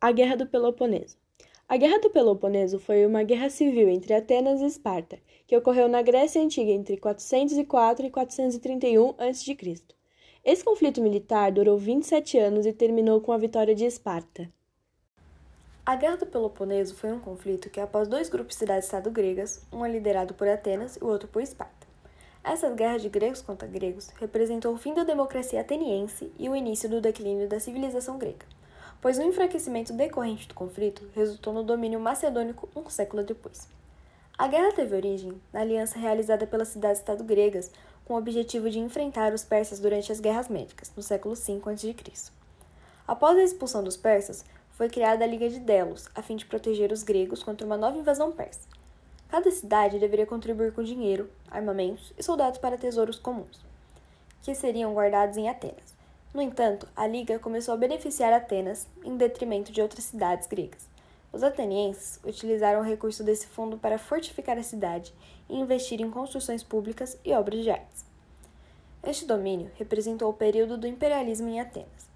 A 0.00 0.12
Guerra 0.12 0.36
do 0.36 0.46
Peloponeso. 0.46 1.16
A 1.68 1.76
Guerra 1.76 1.98
do 1.98 2.08
Peloponeso 2.08 2.78
foi 2.78 3.04
uma 3.04 3.24
guerra 3.24 3.50
civil 3.50 3.88
entre 3.88 4.14
Atenas 4.14 4.60
e 4.60 4.64
Esparta, 4.66 5.18
que 5.44 5.56
ocorreu 5.56 5.88
na 5.88 6.00
Grécia 6.02 6.40
Antiga 6.40 6.70
entre 6.70 6.96
404 6.96 8.06
e 8.06 8.10
431 8.10 9.14
a.C. 9.18 9.56
Esse 10.44 10.64
conflito 10.64 11.02
militar 11.02 11.50
durou 11.50 11.76
27 11.76 12.38
anos 12.38 12.64
e 12.64 12.72
terminou 12.72 13.20
com 13.20 13.32
a 13.32 13.38
vitória 13.38 13.74
de 13.74 13.84
Esparta. 13.84 14.48
A 15.84 15.96
Guerra 15.96 16.18
do 16.18 16.26
Peloponeso 16.26 16.94
foi 16.94 17.10
um 17.12 17.18
conflito 17.18 17.68
que, 17.68 17.80
após 17.80 18.06
dois 18.06 18.28
grupos 18.28 18.54
de 18.54 18.60
cidades-estado 18.60 19.10
gregas, 19.10 19.66
um 19.72 19.84
liderado 19.84 20.32
por 20.32 20.48
Atenas 20.48 20.94
e 20.94 21.02
o 21.02 21.08
outro 21.08 21.26
por 21.26 21.42
Esparta. 21.42 21.87
Essas 22.44 22.74
guerras 22.74 23.02
de 23.02 23.08
gregos 23.08 23.42
contra 23.42 23.68
gregos 23.68 24.08
representou 24.20 24.74
o 24.74 24.78
fim 24.78 24.94
da 24.94 25.04
democracia 25.04 25.60
ateniense 25.60 26.32
e 26.38 26.48
o 26.48 26.56
início 26.56 26.88
do 26.88 27.00
declínio 27.00 27.48
da 27.48 27.60
civilização 27.60 28.18
grega 28.18 28.46
pois 29.00 29.18
o 29.18 29.22
enfraquecimento 29.22 29.92
decorrente 29.92 30.48
do 30.48 30.54
conflito 30.54 31.08
resultou 31.14 31.52
no 31.52 31.62
domínio 31.62 32.00
macedônico 32.00 32.68
um 32.74 32.88
século 32.90 33.22
depois. 33.22 33.68
A 34.36 34.46
guerra 34.46 34.72
teve 34.72 34.94
origem 34.94 35.40
na 35.52 35.60
aliança 35.60 35.98
realizada 35.98 36.46
pelas 36.46 36.68
cidades-estado 36.68 37.24
gregas 37.24 37.70
com 38.04 38.14
o 38.14 38.18
objetivo 38.18 38.70
de 38.70 38.78
enfrentar 38.78 39.32
os 39.32 39.44
persas 39.44 39.80
durante 39.80 40.10
as 40.12 40.20
guerras 40.20 40.48
médicas, 40.48 40.92
no 40.96 41.02
século 41.02 41.34
V 41.34 41.60
a.C. 41.66 42.32
Após 43.06 43.36
a 43.36 43.42
expulsão 43.42 43.82
dos 43.82 43.96
persas, 43.96 44.44
foi 44.70 44.88
criada 44.88 45.24
a 45.24 45.26
Liga 45.26 45.48
de 45.48 45.58
Delos, 45.58 46.08
a 46.14 46.22
fim 46.22 46.36
de 46.36 46.46
proteger 46.46 46.92
os 46.92 47.02
gregos 47.02 47.42
contra 47.42 47.66
uma 47.66 47.76
nova 47.76 47.98
invasão 47.98 48.30
persa. 48.30 48.77
Cada 49.28 49.50
cidade 49.50 49.98
deveria 49.98 50.26
contribuir 50.26 50.72
com 50.72 50.82
dinheiro, 50.82 51.30
armamentos 51.50 52.12
e 52.16 52.22
soldados 52.22 52.58
para 52.58 52.78
tesouros 52.78 53.18
comuns, 53.18 53.60
que 54.42 54.54
seriam 54.54 54.94
guardados 54.94 55.36
em 55.36 55.48
Atenas. 55.48 55.94
No 56.32 56.40
entanto, 56.40 56.88
a 56.96 57.06
Liga 57.06 57.38
começou 57.38 57.74
a 57.74 57.76
beneficiar 57.76 58.32
Atenas 58.32 58.88
em 59.04 59.16
detrimento 59.16 59.70
de 59.70 59.82
outras 59.82 60.04
cidades 60.04 60.46
gregas. 60.46 60.88
Os 61.30 61.42
atenienses 61.42 62.18
utilizaram 62.24 62.80
o 62.80 62.84
recurso 62.84 63.22
desse 63.22 63.46
fundo 63.46 63.76
para 63.76 63.98
fortificar 63.98 64.56
a 64.56 64.62
cidade 64.62 65.12
e 65.46 65.56
investir 65.56 66.00
em 66.00 66.10
construções 66.10 66.62
públicas 66.62 67.18
e 67.22 67.32
obras 67.34 67.62
de 67.62 67.70
artes. 67.70 68.06
Este 69.04 69.26
domínio 69.26 69.70
representou 69.76 70.30
o 70.30 70.34
período 70.34 70.78
do 70.78 70.86
imperialismo 70.86 71.48
em 71.48 71.60
Atenas, 71.60 72.07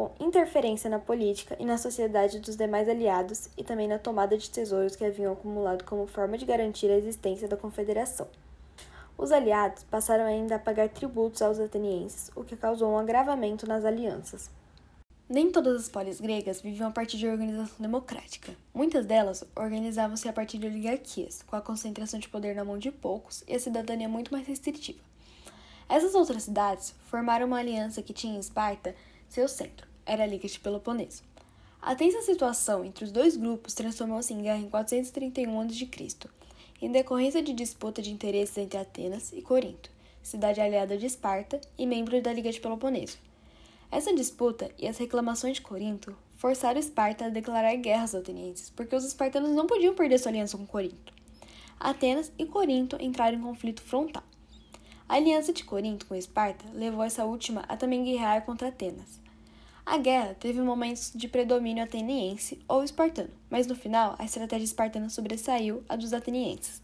com 0.00 0.10
interferência 0.18 0.88
na 0.88 0.98
política 0.98 1.54
e 1.60 1.64
na 1.66 1.76
sociedade 1.76 2.40
dos 2.40 2.56
demais 2.56 2.88
aliados 2.88 3.50
e 3.54 3.62
também 3.62 3.86
na 3.86 3.98
tomada 3.98 4.34
de 4.38 4.48
tesouros 4.48 4.96
que 4.96 5.04
haviam 5.04 5.34
acumulado 5.34 5.84
como 5.84 6.06
forma 6.06 6.38
de 6.38 6.46
garantir 6.46 6.90
a 6.90 6.96
existência 6.96 7.46
da 7.46 7.54
confederação. 7.54 8.26
Os 9.18 9.30
aliados 9.30 9.82
passaram 9.82 10.24
ainda 10.24 10.54
a 10.54 10.58
pagar 10.58 10.88
tributos 10.88 11.42
aos 11.42 11.60
atenienses, 11.60 12.30
o 12.34 12.42
que 12.42 12.56
causou 12.56 12.90
um 12.90 12.96
agravamento 12.96 13.68
nas 13.68 13.84
alianças. 13.84 14.48
Nem 15.28 15.52
todas 15.52 15.82
as 15.82 15.88
polis 15.90 16.18
gregas 16.18 16.62
viviam 16.62 16.88
a 16.88 16.92
partir 16.92 17.18
de 17.18 17.28
organização 17.28 17.76
democrática. 17.78 18.54
Muitas 18.72 19.04
delas 19.04 19.44
organizavam-se 19.54 20.26
a 20.26 20.32
partir 20.32 20.56
de 20.56 20.66
oligarquias, 20.66 21.42
com 21.42 21.56
a 21.56 21.60
concentração 21.60 22.18
de 22.18 22.30
poder 22.30 22.56
na 22.56 22.64
mão 22.64 22.78
de 22.78 22.90
poucos 22.90 23.44
e 23.46 23.54
a 23.54 23.60
cidadania 23.60 24.08
muito 24.08 24.32
mais 24.32 24.46
restritiva. 24.46 25.00
Essas 25.86 26.14
outras 26.14 26.44
cidades 26.44 26.94
formaram 27.04 27.46
uma 27.46 27.58
aliança 27.58 28.00
que 28.00 28.14
tinha 28.14 28.36
em 28.36 28.40
Esparta 28.40 28.94
seu 29.28 29.46
centro, 29.46 29.89
era 30.10 30.24
a 30.24 30.26
Liga 30.26 30.48
de 30.48 30.58
Peloponeso. 30.58 31.22
A 31.80 31.94
tensa 31.94 32.20
situação 32.22 32.84
entre 32.84 33.04
os 33.04 33.12
dois 33.12 33.36
grupos 33.36 33.74
transformou-se 33.74 34.34
em 34.34 34.42
guerra 34.42 34.58
em 34.58 34.68
431 34.68 35.60
a.C 35.60 36.30
em 36.82 36.90
decorrência 36.90 37.42
de 37.42 37.52
disputa 37.52 38.00
de 38.00 38.10
interesses 38.10 38.56
entre 38.56 38.78
Atenas 38.78 39.32
e 39.32 39.42
Corinto, 39.42 39.90
cidade 40.22 40.60
aliada 40.60 40.96
de 40.96 41.06
Esparta 41.06 41.60
e 41.76 41.86
membro 41.86 42.20
da 42.22 42.32
Liga 42.32 42.50
de 42.50 42.60
Peloponeso. 42.60 43.18
Essa 43.90 44.14
disputa 44.14 44.70
e 44.78 44.88
as 44.88 44.96
reclamações 44.96 45.56
de 45.56 45.62
Corinto 45.62 46.16
forçaram 46.36 46.80
Esparta 46.80 47.26
a 47.26 47.28
declarar 47.28 47.76
guerra 47.76 48.02
aos 48.02 48.14
atenienses, 48.14 48.70
porque 48.70 48.96
os 48.96 49.04
espartanos 49.04 49.50
não 49.50 49.66
podiam 49.66 49.94
perder 49.94 50.18
sua 50.18 50.30
aliança 50.30 50.56
com 50.56 50.66
Corinto. 50.66 51.12
Atenas 51.78 52.32
e 52.38 52.46
Corinto 52.46 52.96
entraram 52.98 53.38
em 53.38 53.42
conflito 53.42 53.82
frontal. 53.82 54.22
A 55.06 55.16
aliança 55.16 55.52
de 55.52 55.64
Corinto 55.64 56.06
com 56.06 56.14
Esparta 56.14 56.64
levou 56.72 57.02
essa 57.02 57.24
última 57.24 57.62
a 57.68 57.76
também 57.76 58.04
guerrear 58.04 58.42
contra 58.46 58.68
Atenas. 58.68 59.20
A 59.84 59.98
guerra 59.98 60.34
teve 60.38 60.60
momentos 60.60 61.12
de 61.14 61.26
predomínio 61.26 61.82
ateniense 61.82 62.60
ou 62.68 62.84
espartano, 62.84 63.30
mas 63.48 63.66
no 63.66 63.74
final 63.74 64.14
a 64.18 64.24
estratégia 64.24 64.64
espartana 64.64 65.08
sobressaiu 65.08 65.82
a 65.88 65.96
dos 65.96 66.12
atenienses. 66.12 66.82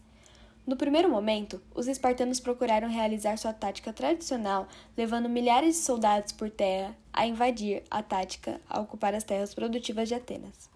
No 0.65 0.75
primeiro 0.75 1.09
momento, 1.09 1.61
os 1.73 1.87
espartanos 1.87 2.41
procuraram 2.41 2.89
realizar 2.89 3.37
sua 3.37 3.53
tática 3.53 3.93
tradicional, 3.93 4.67
levando 4.97 5.29
milhares 5.29 5.75
de 5.75 5.81
soldados 5.81 6.33
por 6.33 6.49
terra 6.49 6.93
a 7.13 7.25
invadir 7.25 7.83
a 7.89 8.03
tática 8.03 8.59
a 8.69 8.81
ocupar 8.81 9.15
as 9.15 9.23
terras 9.23 9.55
produtivas 9.55 10.09
de 10.09 10.15
Atenas. 10.15 10.69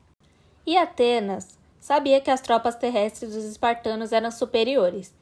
E 0.66 0.78
Atenas 0.78 1.60
sabia 1.82 2.22
que 2.22 2.32
as 2.32 2.40
tropas 2.40 2.76
terrestres 2.76 3.34
dos 3.34 3.44
espartanos 3.44 4.14
eram 4.14 4.32
superiores, 4.32 5.14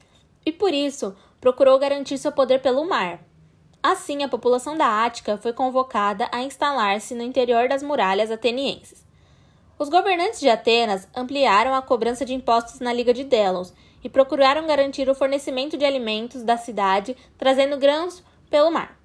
e 0.46 0.52
por 0.52 0.72
isso 0.72 1.16
procurou 1.40 1.76
garantir 1.76 2.16
seu 2.18 2.30
poder 2.30 2.62
pelo 2.62 2.88
mar, 2.88 3.24
Assim, 3.82 4.22
a 4.22 4.28
população 4.28 4.76
da 4.76 5.04
Ática 5.04 5.38
foi 5.38 5.54
convocada 5.54 6.28
a 6.30 6.42
instalar-se 6.42 7.14
no 7.14 7.22
interior 7.22 7.66
das 7.66 7.82
muralhas 7.82 8.30
atenienses. 8.30 9.06
Os 9.78 9.88
governantes 9.88 10.38
de 10.38 10.50
Atenas 10.50 11.08
ampliaram 11.16 11.74
a 11.74 11.80
cobrança 11.80 12.24
de 12.24 12.34
impostos 12.34 12.80
na 12.80 12.92
Liga 12.92 13.14
de 13.14 13.24
Delos 13.24 13.72
e 14.04 14.08
procuraram 14.10 14.66
garantir 14.66 15.08
o 15.08 15.14
fornecimento 15.14 15.78
de 15.78 15.86
alimentos 15.86 16.42
da 16.42 16.58
cidade, 16.58 17.16
trazendo 17.38 17.78
grãos 17.78 18.22
pelo 18.50 18.70
mar. 18.70 18.98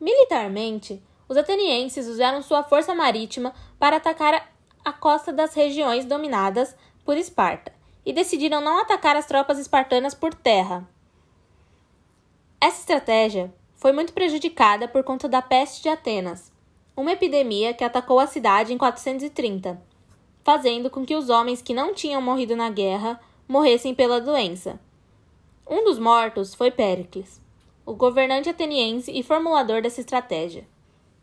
Militarmente, 0.00 1.00
os 1.28 1.36
atenienses 1.36 2.08
usaram 2.08 2.42
sua 2.42 2.64
força 2.64 2.92
marítima 2.94 3.54
para 3.78 3.96
atacar 3.96 4.50
a 4.84 4.92
costa 4.92 5.32
das 5.32 5.54
regiões 5.54 6.04
dominadas 6.04 6.74
por 7.04 7.16
Esparta 7.16 7.72
e 8.04 8.12
decidiram 8.12 8.60
não 8.60 8.80
atacar 8.80 9.14
as 9.14 9.26
tropas 9.26 9.58
espartanas 9.58 10.14
por 10.14 10.34
terra. 10.34 10.88
Essa 12.60 12.80
estratégia 12.80 13.54
foi 13.78 13.92
muito 13.92 14.12
prejudicada 14.12 14.88
por 14.88 15.04
conta 15.04 15.28
da 15.28 15.40
peste 15.40 15.82
de 15.82 15.88
Atenas, 15.88 16.52
uma 16.96 17.12
epidemia 17.12 17.72
que 17.72 17.84
atacou 17.84 18.18
a 18.18 18.26
cidade 18.26 18.72
em 18.72 18.76
430, 18.76 19.80
fazendo 20.42 20.90
com 20.90 21.06
que 21.06 21.14
os 21.14 21.30
homens 21.30 21.62
que 21.62 21.72
não 21.72 21.94
tinham 21.94 22.20
morrido 22.20 22.56
na 22.56 22.68
guerra 22.70 23.20
morressem 23.46 23.94
pela 23.94 24.20
doença. 24.20 24.80
Um 25.64 25.84
dos 25.84 25.96
mortos 25.96 26.56
foi 26.56 26.72
Péricles, 26.72 27.40
o 27.86 27.94
governante 27.94 28.48
ateniense 28.48 29.12
e 29.12 29.22
formulador 29.22 29.80
dessa 29.80 30.00
estratégia. 30.00 30.66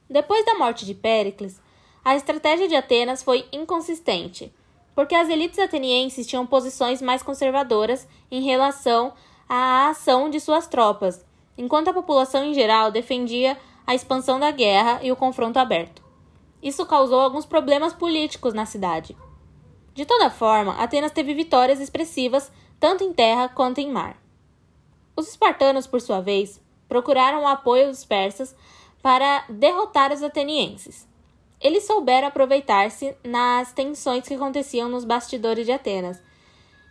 Depois 0.10 0.46
da 0.46 0.56
morte 0.56 0.86
de 0.86 0.94
Péricles, 0.94 1.62
a 2.06 2.16
estratégia 2.16 2.70
de 2.70 2.76
Atenas 2.76 3.22
foi 3.22 3.46
inconsistente, 3.52 4.54
porque 4.96 5.14
as 5.14 5.28
elites 5.28 5.60
atenienses 5.60 6.26
tinham 6.26 6.48
posições 6.48 7.02
mais 7.02 7.22
conservadoras 7.22 8.08
em 8.32 8.44
relação 8.44 9.14
à 9.50 9.90
ação 9.90 10.30
de 10.30 10.40
suas 10.40 10.68
tropas 10.68 11.25
enquanto 11.58 11.90
a 11.90 11.94
população 11.94 12.44
em 12.44 12.54
geral 12.54 12.92
defendia 12.92 13.58
a 13.86 13.94
expansão 13.94 14.40
da 14.40 14.52
guerra 14.52 15.00
e 15.04 15.12
o 15.12 15.16
confronto 15.16 15.60
aberto. 15.60 16.04
Isso 16.62 16.86
causou 16.86 17.20
alguns 17.20 17.46
problemas 17.46 17.94
políticos 17.94 18.54
na 18.54 18.66
cidade. 18.66 19.16
De 19.94 20.06
toda 20.06 20.30
forma, 20.30 20.74
Atenas 20.82 21.12
teve 21.12 21.34
vitórias 21.34 21.80
expressivas 21.80 22.52
tanto 22.80 23.04
em 23.04 23.14
terra 23.14 23.48
quanto 23.48 23.80
em 23.80 23.92
mar. 23.92 24.18
Os 25.16 25.28
espartanos, 25.30 25.88
por 25.88 26.02
sua 26.02 26.20
vez, 26.20 26.62
procuraram 26.90 27.44
o 27.44 27.48
apoio 27.48 27.88
dos 27.88 28.04
persas 28.04 28.56
para 29.02 29.46
derrotar 29.48 30.12
os 30.12 30.24
atenienses. 30.24 31.08
Eles 31.62 31.86
souberam 31.86 32.28
aproveitar-se 32.28 33.16
nas 33.24 33.72
tensões 33.72 34.28
que 34.28 34.34
aconteciam 34.34 34.90
nos 34.90 35.06
bastidores 35.06 35.66
de 35.66 35.72
Atenas 35.72 36.22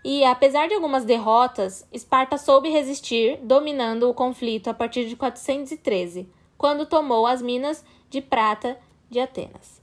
e, 0.04 0.22
apesar 0.22 0.68
de 0.68 0.74
algumas 0.74 1.06
derrotas, 1.06 1.88
Esparta 1.90 2.36
soube 2.36 2.68
resistir, 2.68 3.38
dominando 3.42 4.08
o 4.08 4.12
conflito 4.12 4.68
a 4.68 4.74
partir 4.74 5.08
de 5.08 5.16
413, 5.16 6.28
quando 6.58 6.84
tomou 6.84 7.26
as 7.26 7.40
minas 7.40 7.82
de 8.10 8.20
prata 8.20 8.78
de 9.08 9.18
Atenas. 9.18 9.82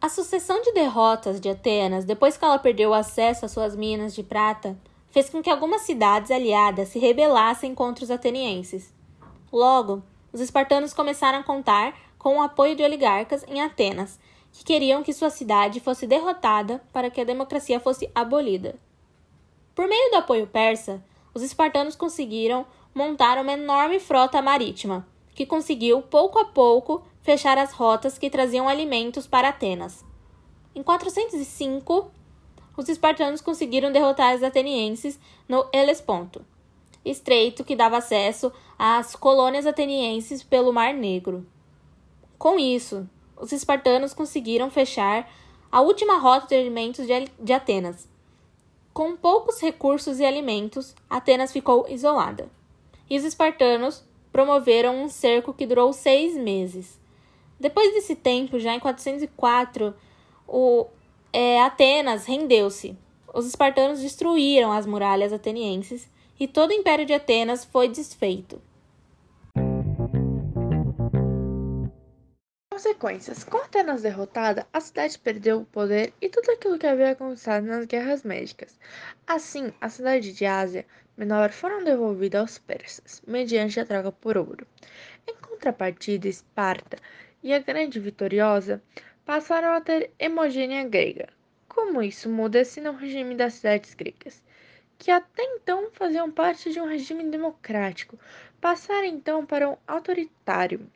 A 0.00 0.08
sucessão 0.08 0.62
de 0.62 0.72
derrotas 0.72 1.40
de 1.40 1.48
Atenas, 1.48 2.04
depois 2.04 2.36
que 2.36 2.44
ela 2.44 2.58
perdeu 2.58 2.94
acesso 2.94 3.44
às 3.44 3.50
suas 3.50 3.74
minas 3.74 4.14
de 4.14 4.22
prata, 4.22 4.78
fez 5.10 5.28
com 5.28 5.42
que 5.42 5.50
algumas 5.50 5.82
cidades 5.82 6.30
aliadas 6.30 6.90
se 6.90 7.00
rebelassem 7.00 7.74
contra 7.74 8.04
os 8.04 8.10
atenienses. 8.12 8.94
Logo, 9.52 10.04
os 10.32 10.40
espartanos 10.40 10.92
começaram 10.94 11.40
a 11.40 11.42
contar 11.42 11.98
com 12.16 12.38
o 12.38 12.42
apoio 12.42 12.76
de 12.76 12.84
oligarcas 12.84 13.44
em 13.48 13.60
Atenas, 13.60 14.20
que 14.52 14.64
queriam 14.64 15.02
que 15.02 15.12
sua 15.12 15.30
cidade 15.30 15.80
fosse 15.80 16.06
derrotada 16.06 16.80
para 16.92 17.10
que 17.10 17.20
a 17.20 17.24
democracia 17.24 17.80
fosse 17.80 18.08
abolida. 18.14 18.76
Por 19.76 19.86
meio 19.86 20.10
do 20.10 20.16
apoio 20.16 20.46
persa, 20.46 21.04
os 21.34 21.42
espartanos 21.42 21.94
conseguiram 21.94 22.64
montar 22.94 23.38
uma 23.38 23.52
enorme 23.52 24.00
frota 24.00 24.40
marítima, 24.40 25.06
que 25.34 25.44
conseguiu, 25.44 26.00
pouco 26.00 26.38
a 26.38 26.46
pouco, 26.46 27.04
fechar 27.20 27.58
as 27.58 27.72
rotas 27.72 28.16
que 28.16 28.30
traziam 28.30 28.70
alimentos 28.70 29.26
para 29.26 29.50
Atenas. 29.50 30.02
Em 30.74 30.82
405, 30.82 32.10
os 32.74 32.88
espartanos 32.88 33.42
conseguiram 33.42 33.92
derrotar 33.92 34.34
os 34.34 34.42
atenienses 34.42 35.20
no 35.46 35.68
Helesponto. 35.70 36.42
estreito 37.04 37.62
que 37.62 37.76
dava 37.76 37.98
acesso 37.98 38.50
às 38.78 39.14
colônias 39.14 39.66
atenienses 39.66 40.42
pelo 40.42 40.72
Mar 40.72 40.94
Negro. 40.94 41.46
Com 42.38 42.58
isso, 42.58 43.06
os 43.36 43.52
espartanos 43.52 44.14
conseguiram 44.14 44.70
fechar 44.70 45.30
a 45.70 45.82
última 45.82 46.18
rota 46.18 46.46
de 46.46 46.54
alimentos 46.54 47.06
de 47.38 47.52
Atenas. 47.52 48.15
Com 48.96 49.14
poucos 49.14 49.60
recursos 49.60 50.20
e 50.20 50.24
alimentos, 50.24 50.94
Atenas 51.10 51.52
ficou 51.52 51.84
isolada. 51.86 52.48
E 53.10 53.18
os 53.18 53.24
espartanos 53.24 54.02
promoveram 54.32 55.02
um 55.02 55.06
cerco 55.10 55.52
que 55.52 55.66
durou 55.66 55.92
seis 55.92 56.34
meses. 56.34 56.98
Depois 57.60 57.92
desse 57.92 58.16
tempo, 58.16 58.58
já 58.58 58.74
em 58.74 58.80
404, 58.80 59.94
o, 60.48 60.86
é, 61.30 61.60
Atenas 61.60 62.24
rendeu-se. 62.24 62.96
Os 63.34 63.44
espartanos 63.44 64.00
destruíram 64.00 64.72
as 64.72 64.86
muralhas 64.86 65.30
atenienses 65.30 66.10
e 66.40 66.48
todo 66.48 66.70
o 66.70 66.72
império 66.74 67.04
de 67.04 67.12
Atenas 67.12 67.66
foi 67.66 67.88
desfeito. 67.88 68.58
Consequências: 72.76 73.42
Com 73.42 73.56
Atenas 73.56 74.02
derrotada, 74.02 74.66
a 74.70 74.80
cidade 74.82 75.18
perdeu 75.18 75.60
o 75.60 75.64
poder 75.64 76.12
e 76.20 76.28
tudo 76.28 76.50
aquilo 76.50 76.78
que 76.78 76.86
havia 76.86 77.14
conquistado 77.14 77.64
nas 77.64 77.86
guerras 77.86 78.22
médicas. 78.22 78.78
Assim, 79.26 79.72
a 79.80 79.88
cidade 79.88 80.34
de 80.34 80.44
Ásia 80.44 80.84
Menor 81.16 81.52
foram 81.52 81.82
devolvidas 81.82 82.38
aos 82.38 82.58
persas, 82.58 83.22
mediante 83.26 83.80
a 83.80 83.86
troca 83.86 84.12
por 84.12 84.36
ouro. 84.36 84.66
Em 85.26 85.34
contrapartida, 85.36 86.28
Esparta 86.28 86.98
e 87.42 87.54
a 87.54 87.60
grande 87.60 87.98
vitoriosa 87.98 88.82
passaram 89.24 89.72
a 89.72 89.80
ter 89.80 90.10
hemogênea 90.18 90.84
grega. 90.86 91.30
Como 91.66 92.02
isso 92.02 92.28
muda-se 92.28 92.78
no 92.82 92.92
regime 92.92 93.34
das 93.34 93.54
cidades 93.54 93.94
gregas, 93.94 94.42
que 94.98 95.10
até 95.10 95.42
então 95.42 95.88
faziam 95.92 96.30
parte 96.30 96.70
de 96.70 96.78
um 96.78 96.86
regime 96.86 97.24
democrático, 97.30 98.18
passaram 98.60 99.06
então 99.06 99.46
para 99.46 99.66
um 99.66 99.78
autoritário. 99.86 100.86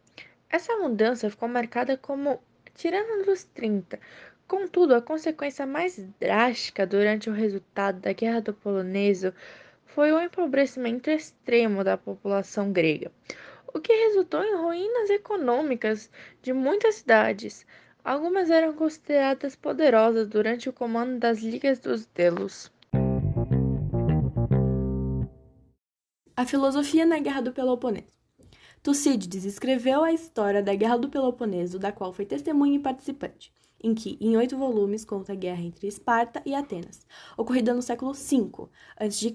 Essa 0.50 0.76
mudança 0.78 1.30
ficou 1.30 1.48
marcada 1.48 1.96
como 1.96 2.42
tirando 2.74 3.24
dos 3.24 3.44
30. 3.44 4.00
Contudo, 4.48 4.96
a 4.96 5.00
consequência 5.00 5.64
mais 5.64 5.96
drástica 6.18 6.84
durante 6.84 7.30
o 7.30 7.32
resultado 7.32 8.00
da 8.00 8.12
Guerra 8.12 8.40
do 8.40 8.52
Poloneso 8.52 9.32
foi 9.86 10.10
o 10.10 10.20
empobrecimento 10.20 11.08
extremo 11.08 11.84
da 11.84 11.96
população 11.96 12.72
grega, 12.72 13.12
o 13.72 13.78
que 13.78 13.92
resultou 13.92 14.42
em 14.42 14.56
ruínas 14.56 15.08
econômicas 15.08 16.10
de 16.42 16.52
muitas 16.52 16.96
cidades. 16.96 17.64
Algumas 18.02 18.50
eram 18.50 18.72
consideradas 18.72 19.54
poderosas 19.54 20.26
durante 20.26 20.68
o 20.68 20.72
comando 20.72 21.16
das 21.20 21.38
Ligas 21.38 21.78
dos 21.78 22.06
Delos. 22.06 22.72
A 26.36 26.44
filosofia 26.44 27.06
na 27.06 27.20
Guerra 27.20 27.42
do 27.42 27.52
Peloponeso. 27.52 28.19
Tucídides 28.82 29.44
escreveu 29.44 30.02
a 30.02 30.12
história 30.12 30.62
da 30.62 30.74
Guerra 30.74 30.96
do 30.96 31.08
Peloponeso, 31.08 31.78
da 31.78 31.92
qual 31.92 32.12
foi 32.12 32.24
testemunha 32.24 32.76
e 32.76 32.82
participante 32.82 33.52
em 33.82 33.94
que, 33.94 34.18
em 34.20 34.36
oito 34.36 34.56
volumes, 34.56 35.04
conta 35.04 35.32
a 35.32 35.36
guerra 35.36 35.62
entre 35.62 35.86
Esparta 35.86 36.42
e 36.44 36.54
Atenas, 36.54 37.06
ocorrida 37.36 37.74
no 37.74 37.82
século 37.82 38.12
V 38.12 38.68
a.C. 38.96 39.32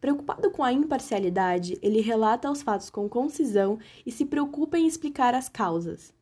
Preocupado 0.00 0.50
com 0.50 0.64
a 0.64 0.72
imparcialidade, 0.72 1.78
ele 1.82 2.00
relata 2.00 2.50
os 2.50 2.62
fatos 2.62 2.90
com 2.90 3.08
concisão 3.08 3.78
e 4.04 4.10
se 4.10 4.24
preocupa 4.24 4.78
em 4.78 4.86
explicar 4.86 5.34
as 5.34 5.48
causas. 5.48 6.12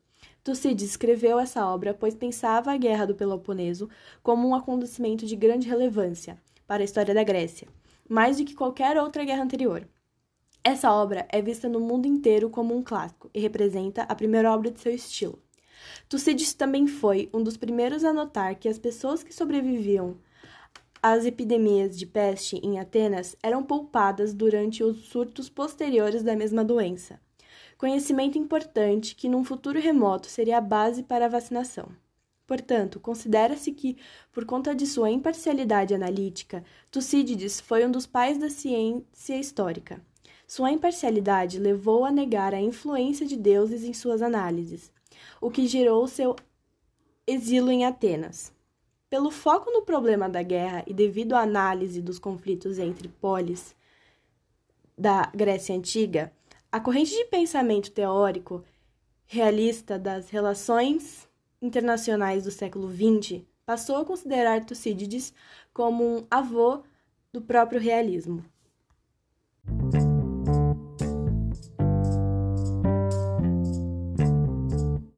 Tucídides 0.43 0.89
escreveu 0.89 1.39
essa 1.39 1.65
obra 1.65 1.93
pois 1.93 2.13
pensava 2.13 2.71
a 2.71 2.77
Guerra 2.77 3.05
do 3.05 3.15
Peloponeso 3.15 3.89
como 4.21 4.47
um 4.47 4.55
acontecimento 4.55 5.25
de 5.25 5.35
grande 5.35 5.67
relevância 5.67 6.37
para 6.67 6.83
a 6.83 6.85
história 6.85 7.13
da 7.13 7.23
Grécia, 7.23 7.67
mais 8.07 8.37
do 8.37 8.45
que 8.45 8.55
qualquer 8.55 8.97
outra 8.97 9.23
guerra 9.23 9.43
anterior. 9.43 9.87
Essa 10.63 10.91
obra 10.91 11.25
é 11.29 11.41
vista 11.41 11.69
no 11.69 11.79
mundo 11.79 12.05
inteiro 12.05 12.49
como 12.49 12.75
um 12.75 12.83
clássico 12.83 13.29
e 13.33 13.39
representa 13.39 14.03
a 14.03 14.13
primeira 14.13 14.53
obra 14.53 14.69
de 14.69 14.79
seu 14.79 14.93
estilo. 14.93 15.41
Tucídides 16.09 16.53
também 16.53 16.85
foi 16.85 17.29
um 17.33 17.41
dos 17.41 17.55
primeiros 17.55 18.03
a 18.03 18.11
notar 18.11 18.55
que 18.55 18.67
as 18.67 18.77
pessoas 18.77 19.23
que 19.23 19.33
sobreviviam 19.33 20.17
às 21.01 21.25
epidemias 21.25 21.97
de 21.97 22.05
peste 22.05 22.57
em 22.57 22.77
Atenas 22.77 23.37
eram 23.41 23.63
poupadas 23.63 24.33
durante 24.33 24.83
os 24.83 25.07
surtos 25.07 25.49
posteriores 25.49 26.23
da 26.23 26.35
mesma 26.35 26.63
doença. 26.63 27.21
Conhecimento 27.77 28.37
importante 28.37 29.15
que, 29.15 29.29
num 29.29 29.45
futuro 29.45 29.79
remoto, 29.79 30.27
seria 30.27 30.57
a 30.57 30.61
base 30.61 31.03
para 31.03 31.27
a 31.27 31.29
vacinação. 31.29 31.87
Portanto, 32.45 32.99
considera-se 32.99 33.71
que, 33.71 33.95
por 34.33 34.43
conta 34.43 34.75
de 34.75 34.85
sua 34.85 35.09
imparcialidade 35.09 35.93
analítica, 35.93 36.65
Tucídides 36.91 37.61
foi 37.61 37.85
um 37.85 37.91
dos 37.91 38.05
pais 38.05 38.37
da 38.37 38.49
ciência 38.49 39.39
histórica. 39.39 40.01
Sua 40.49 40.71
imparcialidade 40.71 41.59
levou 41.59 42.03
a 42.03 42.11
negar 42.11 42.55
a 42.55 42.59
influência 42.59 43.23
de 43.23 43.37
deuses 43.37 43.83
em 43.83 43.93
suas 43.93 44.19
análises, 44.19 44.91
o 45.39 45.51
que 45.51 45.67
gerou 45.67 46.07
seu 46.07 46.35
exílio 47.27 47.69
em 47.69 47.85
Atenas. 47.85 48.51
Pelo 49.11 49.29
foco 49.29 49.69
no 49.69 49.83
problema 49.83 50.27
da 50.27 50.41
guerra 50.41 50.83
e 50.87 50.93
devido 50.93 51.33
à 51.33 51.41
análise 51.41 52.01
dos 52.01 52.17
conflitos 52.17 52.79
entre 52.79 53.07
polis 53.07 53.75
da 54.97 55.31
Grécia 55.35 55.75
Antiga, 55.75 56.33
a 56.71 56.79
corrente 56.79 57.11
de 57.11 57.25
pensamento 57.25 57.91
teórico 57.91 58.65
realista 59.27 59.99
das 59.99 60.31
relações 60.31 61.29
internacionais 61.61 62.45
do 62.45 62.49
século 62.49 62.91
XX 62.91 63.43
passou 63.67 63.97
a 63.97 64.05
considerar 64.05 64.65
Tucídides 64.65 65.31
como 65.71 66.03
um 66.03 66.25
avô 66.31 66.81
do 67.31 67.39
próprio 67.39 67.79
realismo. 67.79 68.43